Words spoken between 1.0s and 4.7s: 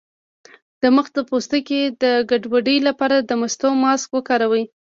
د پوستکي د ګډوډۍ لپاره د مستو ماسک وکاروئ